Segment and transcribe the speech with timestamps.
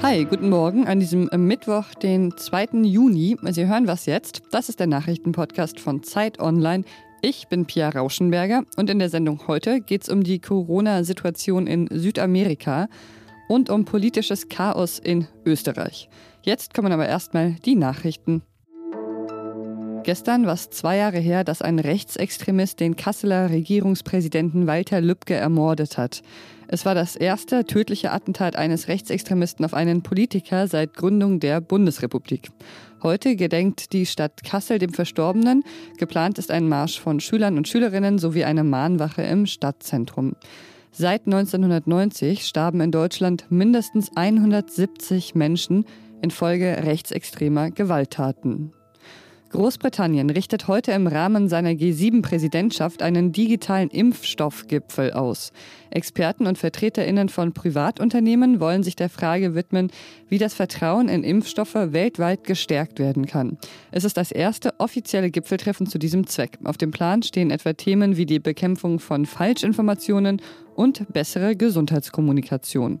[0.00, 2.84] Hi, guten Morgen an diesem Mittwoch, den 2.
[2.84, 3.36] Juni.
[3.50, 4.42] Sie hören was jetzt?
[4.52, 6.84] Das ist der Nachrichtenpodcast von Zeit Online.
[7.20, 11.88] Ich bin Pia Rauschenberger und in der Sendung heute geht es um die Corona-Situation in
[11.90, 12.88] Südamerika
[13.48, 16.08] und um politisches Chaos in Österreich.
[16.42, 18.42] Jetzt kommen aber erstmal die Nachrichten.
[20.08, 25.98] Gestern war es zwei Jahre her, dass ein Rechtsextremist den Kasseler Regierungspräsidenten Walter Lübcke ermordet
[25.98, 26.22] hat.
[26.66, 32.48] Es war das erste tödliche Attentat eines Rechtsextremisten auf einen Politiker seit Gründung der Bundesrepublik.
[33.02, 35.62] Heute gedenkt die Stadt Kassel dem Verstorbenen.
[35.98, 40.36] Geplant ist ein Marsch von Schülern und Schülerinnen sowie eine Mahnwache im Stadtzentrum.
[40.90, 45.84] Seit 1990 starben in Deutschland mindestens 170 Menschen
[46.22, 48.72] infolge rechtsextremer Gewalttaten.
[49.50, 55.52] Großbritannien richtet heute im Rahmen seiner G7-Präsidentschaft einen digitalen Impfstoffgipfel aus.
[55.90, 59.90] Experten und Vertreterinnen von Privatunternehmen wollen sich der Frage widmen,
[60.28, 63.56] wie das Vertrauen in Impfstoffe weltweit gestärkt werden kann.
[63.90, 66.58] Es ist das erste offizielle Gipfeltreffen zu diesem Zweck.
[66.64, 70.42] Auf dem Plan stehen etwa Themen wie die Bekämpfung von Falschinformationen
[70.74, 73.00] und bessere Gesundheitskommunikation.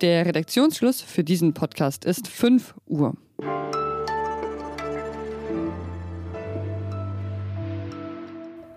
[0.00, 3.14] Der Redaktionsschluss für diesen Podcast ist 5 Uhr.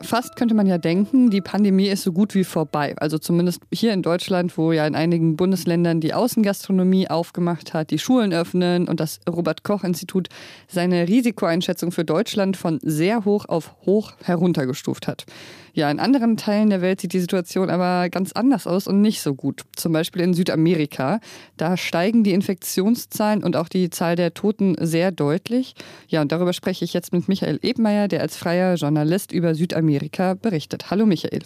[0.06, 2.94] Fast könnte man ja denken, die Pandemie ist so gut wie vorbei.
[2.98, 7.98] Also zumindest hier in Deutschland, wo ja in einigen Bundesländern die Außengastronomie aufgemacht hat, die
[7.98, 10.30] Schulen öffnen und das Robert Koch Institut
[10.68, 15.26] seine Risikoeinschätzung für Deutschland von sehr hoch auf hoch heruntergestuft hat.
[15.74, 19.22] Ja, in anderen Teilen der Welt sieht die Situation aber ganz anders aus und nicht
[19.22, 19.64] so gut.
[19.76, 21.20] Zum Beispiel in Südamerika.
[21.58, 25.76] Da steigen die Infektionszahlen und auch die Zahl der Toten sehr deutlich.
[26.08, 29.95] Ja, und darüber spreche ich jetzt mit Michael Ebmeier, der als freier Journalist über Südamerika
[30.42, 30.92] berichtet.
[30.92, 31.44] Hallo Michael.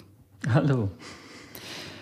[0.54, 0.90] Hallo.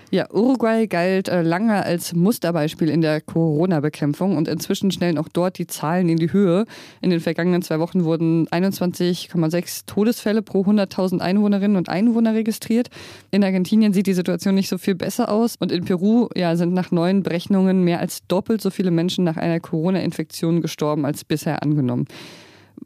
[0.10, 5.58] Ja, Uruguay galt äh, lange als Musterbeispiel in der Corona-Bekämpfung und inzwischen schnellen auch dort
[5.58, 6.66] die Zahlen in die Höhe.
[7.02, 12.88] In den vergangenen zwei Wochen wurden 21,6 Todesfälle pro 100.000 Einwohnerinnen und Einwohner registriert.
[13.32, 16.74] In Argentinien sieht die Situation nicht so viel besser aus und in Peru ja, sind
[16.74, 21.62] nach neuen Berechnungen mehr als doppelt so viele Menschen nach einer Corona-Infektion gestorben als bisher
[21.62, 22.06] angenommen.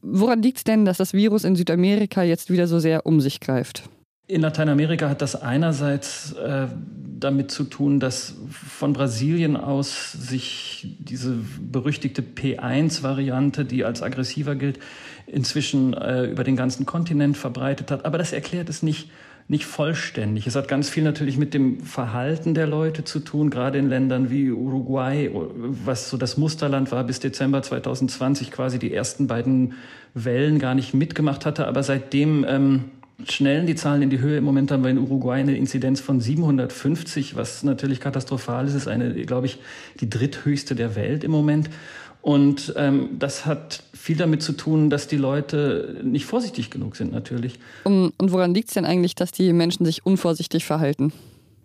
[0.01, 3.39] Woran liegt es denn, dass das Virus in Südamerika jetzt wieder so sehr um sich
[3.39, 3.83] greift?
[4.27, 6.67] In Lateinamerika hat das einerseits äh,
[7.19, 14.79] damit zu tun, dass von Brasilien aus sich diese berüchtigte P1-Variante, die als aggressiver gilt,
[15.27, 18.05] inzwischen äh, über den ganzen Kontinent verbreitet hat.
[18.05, 19.09] Aber das erklärt es nicht,
[19.47, 20.47] nicht vollständig.
[20.47, 24.29] Es hat ganz viel natürlich mit dem Verhalten der Leute zu tun, gerade in Ländern
[24.29, 25.29] wie Uruguay,
[25.85, 29.73] was so das Musterland war bis Dezember 2020, quasi die ersten beiden
[30.13, 31.67] Wellen gar nicht mitgemacht hatte.
[31.67, 32.85] Aber seitdem ähm,
[33.27, 34.37] schnellen die Zahlen in die Höhe.
[34.37, 38.73] Im Moment haben wir in Uruguay eine Inzidenz von 750, was natürlich katastrophal ist.
[38.73, 39.59] Es ist eine, glaube ich,
[39.99, 41.69] die dritthöchste der Welt im Moment.
[42.21, 47.11] Und ähm, das hat viel damit zu tun, dass die Leute nicht vorsichtig genug sind,
[47.11, 47.59] natürlich.
[47.83, 51.13] Und, und woran liegt es denn eigentlich, dass die Menschen sich unvorsichtig verhalten?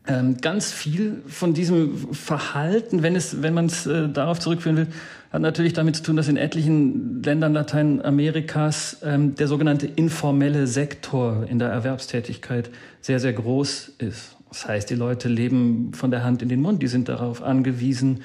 [0.09, 4.87] Ähm, ganz viel von diesem Verhalten, wenn, es, wenn man es äh, darauf zurückführen will,
[5.33, 11.44] hat natürlich damit zu tun, dass in etlichen Ländern Lateinamerikas ähm, der sogenannte informelle Sektor
[11.49, 14.37] in der Erwerbstätigkeit sehr, sehr groß ist.
[14.49, 18.23] Das heißt, die Leute leben von der Hand in den Mund, die sind darauf angewiesen,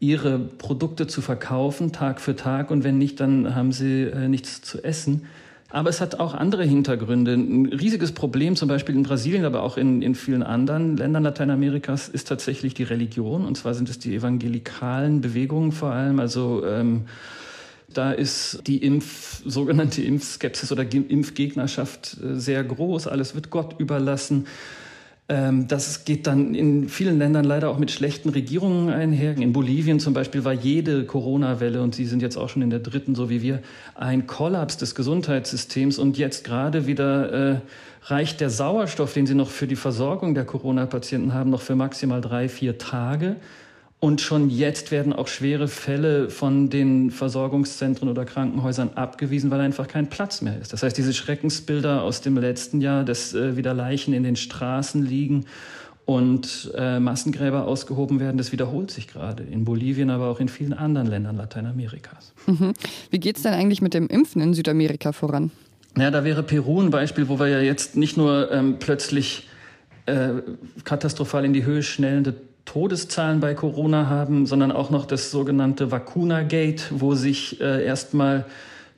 [0.00, 4.62] ihre Produkte zu verkaufen, Tag für Tag, und wenn nicht, dann haben sie äh, nichts
[4.62, 5.26] zu essen.
[5.72, 7.34] Aber es hat auch andere Hintergründe.
[7.34, 12.08] Ein riesiges Problem, zum Beispiel in Brasilien, aber auch in, in vielen anderen Ländern Lateinamerikas,
[12.08, 13.44] ist tatsächlich die Religion.
[13.44, 16.18] Und zwar sind es die evangelikalen Bewegungen vor allem.
[16.18, 17.02] Also ähm,
[17.92, 23.06] da ist die Impf, sogenannte Impfskepsis oder Impfgegnerschaft äh, sehr groß.
[23.06, 24.46] Alles wird Gott überlassen.
[25.30, 29.36] Ähm, das geht dann in vielen Ländern leider auch mit schlechten Regierungen einher.
[29.36, 32.80] In Bolivien zum Beispiel war jede Corona-Welle, und Sie sind jetzt auch schon in der
[32.80, 33.60] dritten, so wie wir,
[33.94, 36.00] ein Kollaps des Gesundheitssystems.
[36.00, 37.60] Und jetzt gerade wieder äh,
[38.06, 42.20] reicht der Sauerstoff, den Sie noch für die Versorgung der Corona-Patienten haben, noch für maximal
[42.20, 43.36] drei, vier Tage.
[44.00, 49.88] Und schon jetzt werden auch schwere Fälle von den Versorgungszentren oder Krankenhäusern abgewiesen, weil einfach
[49.88, 50.72] kein Platz mehr ist.
[50.72, 55.04] Das heißt, diese Schreckensbilder aus dem letzten Jahr, dass äh, wieder Leichen in den Straßen
[55.04, 55.44] liegen
[56.06, 60.72] und äh, Massengräber ausgehoben werden, das wiederholt sich gerade in Bolivien, aber auch in vielen
[60.72, 62.32] anderen Ländern Lateinamerikas.
[62.46, 62.72] Mhm.
[63.10, 65.50] Wie geht es denn eigentlich mit dem Impfen in Südamerika voran?
[65.98, 69.46] Ja, da wäre Peru ein Beispiel, wo wir ja jetzt nicht nur ähm, plötzlich
[70.06, 70.30] äh,
[70.84, 72.34] katastrophal in die Höhe schnellende
[72.70, 78.46] Todeszahlen bei Corona haben, sondern auch noch das sogenannte Vacuna-Gate, wo sich äh, erstmal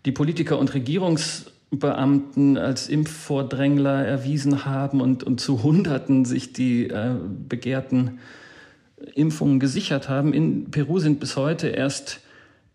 [0.04, 7.14] die Politiker und Regierungsbeamten als Impfvordrängler erwiesen haben und, und zu Hunderten sich die äh,
[7.48, 8.18] begehrten
[9.14, 10.34] Impfungen gesichert haben.
[10.34, 12.20] In Peru sind bis heute erst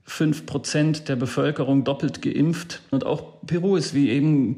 [0.03, 2.81] fünf Prozent der Bevölkerung doppelt geimpft.
[2.89, 4.57] Und auch Peru ist, wie eben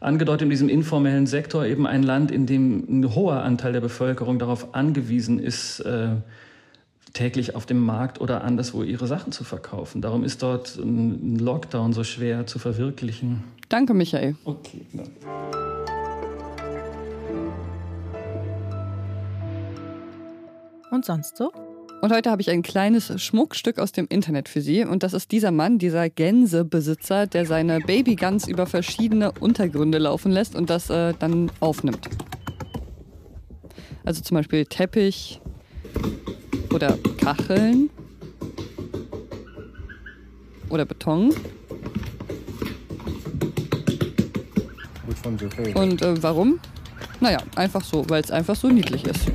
[0.00, 4.38] angedeutet, in diesem informellen Sektor eben ein Land, in dem ein hoher Anteil der Bevölkerung
[4.38, 6.16] darauf angewiesen ist, äh,
[7.12, 10.02] täglich auf dem Markt oder anderswo ihre Sachen zu verkaufen.
[10.02, 13.44] Darum ist dort ein Lockdown so schwer zu verwirklichen.
[13.68, 14.36] Danke, Michael.
[14.44, 14.86] Okay.
[14.92, 15.12] Danke.
[20.90, 21.52] Und sonst so?
[22.00, 24.84] Und heute habe ich ein kleines Schmuckstück aus dem Internet für Sie.
[24.84, 30.54] Und das ist dieser Mann, dieser Gänsebesitzer, der seine Babygans über verschiedene Untergründe laufen lässt
[30.54, 32.08] und das äh, dann aufnimmt.
[34.04, 35.40] Also zum Beispiel Teppich
[36.72, 37.90] oder Kacheln
[40.70, 41.34] oder Beton.
[45.74, 46.60] Und äh, warum?
[47.20, 49.32] Naja, einfach so, weil es einfach so niedlich ist.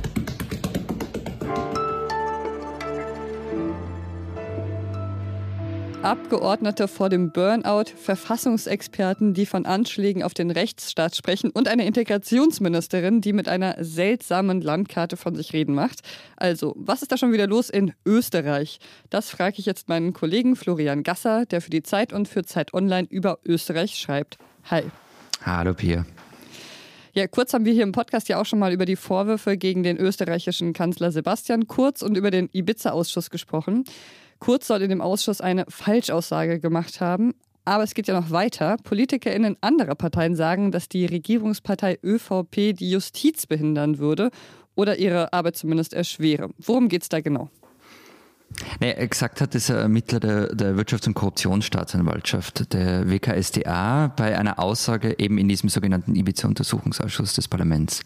[6.04, 13.22] Abgeordnete vor dem Burnout, Verfassungsexperten, die von Anschlägen auf den Rechtsstaat sprechen und eine Integrationsministerin,
[13.22, 16.00] die mit einer seltsamen Landkarte von sich reden macht.
[16.36, 18.80] Also, was ist da schon wieder los in Österreich?
[19.08, 22.74] Das frage ich jetzt meinen Kollegen Florian Gasser, der für die Zeit und für Zeit
[22.74, 24.36] Online über Österreich schreibt.
[24.64, 24.82] Hi.
[25.40, 26.04] Hallo Pia.
[27.14, 29.82] Ja, kurz haben wir hier im Podcast ja auch schon mal über die Vorwürfe gegen
[29.82, 33.84] den österreichischen Kanzler Sebastian Kurz und über den Ibiza-Ausschuss gesprochen.
[34.44, 37.32] Kurz soll in dem Ausschuss eine Falschaussage gemacht haben.
[37.64, 38.76] Aber es geht ja noch weiter.
[38.84, 44.30] PolitikerInnen anderer Parteien sagen, dass die Regierungspartei ÖVP die Justiz behindern würde
[44.74, 46.50] oder ihre Arbeit zumindest erschwere.
[46.58, 47.48] Worum geht es da genau?
[48.80, 55.18] Nee, gesagt hat es Ermittler der, der Wirtschafts- und Korruptionsstaatsanwaltschaft, der WKSDA, bei einer Aussage
[55.18, 58.02] eben in diesem sogenannten Ibiza-Untersuchungsausschuss des Parlaments.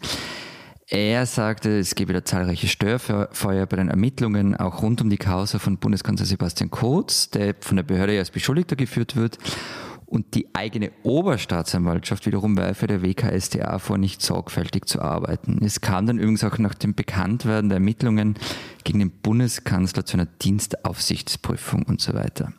[0.91, 5.59] Er sagte, es gebe da zahlreiche Störfeuer bei den Ermittlungen, auch rund um die Causa
[5.59, 9.37] von Bundeskanzler Sebastian Kurz, der von der Behörde als Beschuldigter geführt wird.
[10.07, 15.59] Und die eigene Oberstaatsanwaltschaft wiederum werfe der WKSDA vor, nicht sorgfältig zu arbeiten.
[15.63, 18.33] Es kam dann übrigens auch nach dem Bekanntwerden der Ermittlungen
[18.83, 22.51] gegen den Bundeskanzler zu einer Dienstaufsichtsprüfung und so weiter.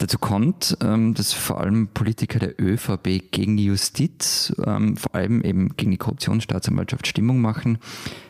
[0.00, 5.42] Dazu kommt, ähm, dass vor allem Politiker der ÖVP gegen die Justiz, ähm, vor allem
[5.42, 7.76] eben gegen die Korruptionsstaatsanwaltschaft Stimmung machen.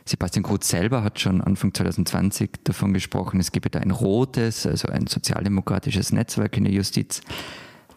[0.05, 4.89] Sebastian Kurz selber hat schon Anfang 2020 davon gesprochen, es gebe da ein rotes, also
[4.89, 7.21] ein sozialdemokratisches Netzwerk in der Justiz.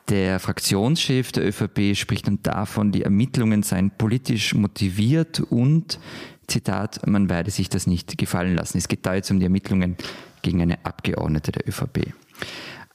[0.08, 5.98] Der Fraktionschef der ÖVP spricht dann davon, die Ermittlungen seien politisch motiviert und,
[6.46, 8.78] Zitat, man werde sich das nicht gefallen lassen.
[8.78, 9.98] Es geht da jetzt um die Ermittlungen
[10.44, 12.14] gegen eine Abgeordnete der ÖVP.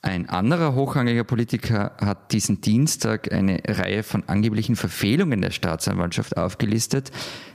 [0.08, 7.10] Ein anderer hochrangiger Politiker hat diesen Dienstag eine Reihe von angeblichen Verfehlungen der Staatsanwaltschaft aufgelistet.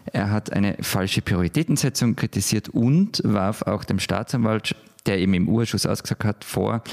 [0.06, 4.76] Er hat eine falsche Prioritätensetzung kritisiert und warf auch dem Staatsanwalt,
[5.08, 6.84] der eben im Urschuss ausgesagt hat, vor,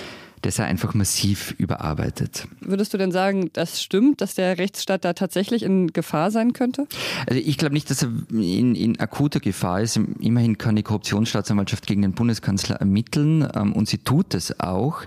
[0.44, 2.48] der sei einfach massiv überarbeitet.
[2.60, 6.86] Würdest du denn sagen, das stimmt, dass der Rechtsstaat da tatsächlich in Gefahr sein könnte?
[7.26, 10.00] Also ich glaube nicht, dass er in, in, akuter Gefahr ist.
[10.20, 15.02] Immerhin kann die Korruptionsstaatsanwaltschaft gegen den Bundeskanzler ermitteln ähm, und sie tut es auch.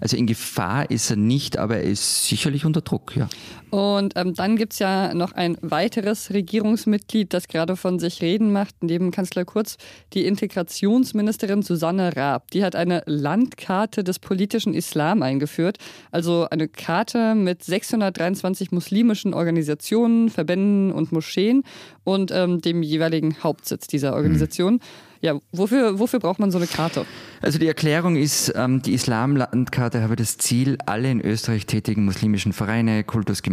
[0.00, 3.28] Also in Gefahr ist er nicht, aber er ist sicherlich unter Druck, ja.
[3.70, 8.52] Und ähm, dann gibt es ja noch ein weiteres Regierungsmitglied, das gerade von sich reden
[8.52, 9.76] macht, neben Kanzler Kurz,
[10.12, 12.50] die Integrationsministerin Susanne Raab.
[12.52, 15.78] Die hat eine Landkarte des politischen Islam eingeführt,
[16.12, 21.64] also eine Karte mit 623 muslimischen Organisationen, Verbänden und Moscheen
[22.04, 24.74] und ähm, dem jeweiligen Hauptsitz dieser Organisation.
[24.74, 24.80] Mhm.
[25.20, 27.06] Ja, wofür, wofür braucht man so eine Karte?
[27.40, 32.52] Also die Erklärung ist, ähm, die Islamlandkarte habe das Ziel, alle in Österreich tätigen muslimischen
[32.52, 33.02] Vereine,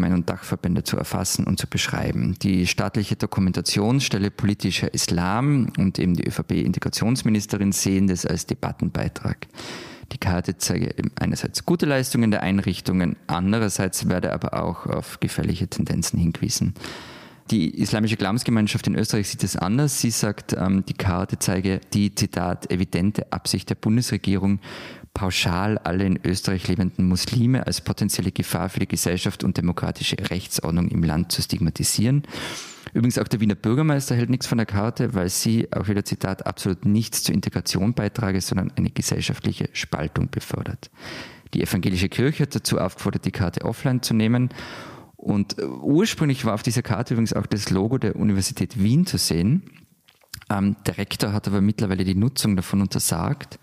[0.03, 2.35] Kultusgemeinden und Dachverbände zu erfassen und zu beschreiben.
[2.41, 9.47] Die staatliche Dokumentationsstelle politischer Islam und eben die ÖVP-Integrationsministerin sehen das als Debattenbeitrag.
[10.11, 16.19] Die Karte zeige einerseits gute Leistungen der Einrichtungen, andererseits werde aber auch auf gefährliche Tendenzen
[16.19, 16.73] hingewiesen.
[17.51, 19.99] Die islamische Glaubensgemeinschaft in Österreich sieht es anders.
[19.99, 24.59] Sie sagt, ähm, die Karte zeige die, Zitat, evidente Absicht der Bundesregierung,
[25.13, 30.87] pauschal alle in Österreich lebenden Muslime als potenzielle Gefahr für die Gesellschaft und demokratische Rechtsordnung
[30.89, 32.23] im Land zu stigmatisieren.
[32.93, 36.45] Übrigens auch der Wiener Bürgermeister hält nichts von der Karte, weil sie, auch wieder Zitat,
[36.45, 40.91] absolut nichts zur Integration beitrage, sondern eine gesellschaftliche Spaltung befördert.
[41.53, 44.49] Die evangelische Kirche hat dazu aufgefordert, die Karte offline zu nehmen
[45.23, 49.17] und äh, ursprünglich war auf dieser Karte übrigens auch das Logo der Universität Wien zu
[49.17, 49.63] sehen.
[50.49, 53.57] Ähm, der Rektor hat aber mittlerweile die Nutzung davon untersagt.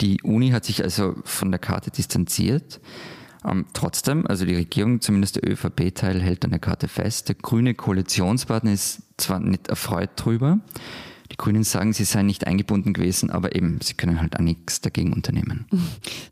[0.00, 2.80] Die Uni hat sich also von der Karte distanziert.
[3.44, 7.28] Ähm, trotzdem, also die Regierung, zumindest der ÖVP-Teil, hält an der Karte fest.
[7.28, 10.58] Der grüne Koalitionspartner ist zwar nicht erfreut drüber.
[11.32, 14.80] Die Grünen sagen, sie seien nicht eingebunden gewesen, aber eben, sie können halt auch nichts
[14.80, 15.66] dagegen unternehmen.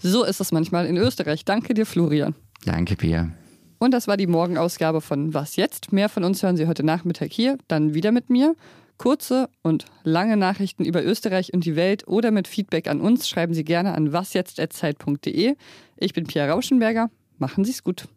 [0.00, 1.44] So ist es manchmal in Österreich.
[1.44, 2.34] Danke dir, Florian.
[2.64, 3.30] Danke, Pia.
[3.78, 5.92] Und das war die Morgenausgabe von Was jetzt?
[5.92, 8.54] Mehr von uns hören Sie heute Nachmittag hier, dann wieder mit mir.
[8.98, 13.54] Kurze und lange Nachrichten über Österreich und die Welt oder mit Feedback an uns schreiben
[13.54, 15.54] Sie gerne an wasjetzt.zeit.de.
[15.96, 17.08] Ich bin Pia Rauschenberger.
[17.38, 18.08] Machen Sie es gut.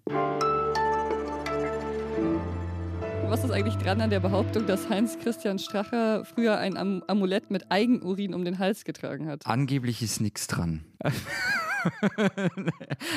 [3.30, 7.50] Was ist eigentlich dran an der Behauptung, dass Heinz Christian Strache früher ein Am Amulett
[7.52, 9.46] mit Eigenurin um den Hals getragen hat?
[9.46, 10.84] Angeblich ist nichts dran.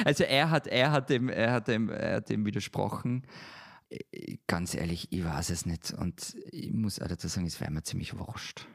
[0.05, 3.25] also er hat, er hat dem, er hat dem, er hat dem widersprochen.
[4.47, 5.93] Ganz ehrlich, ich weiß es nicht.
[5.93, 8.67] Und ich muss auch dazu sagen, es wäre mir ziemlich wurscht.